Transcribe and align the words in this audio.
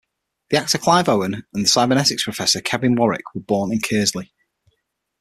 The 0.49 0.57
actor 0.57 0.79
Clive 0.79 1.07
Owen 1.09 1.43
and 1.53 1.63
the 1.63 1.67
cybernetics 1.69 2.23
professor 2.23 2.59
Kevin 2.59 2.95
Warwick 2.95 3.35
were 3.35 3.41
born 3.41 3.71
in 3.71 3.81
Keresley. 3.81 4.31